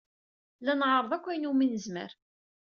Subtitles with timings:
[0.61, 2.11] La nɛerreḍ akk ayen umi nezmer.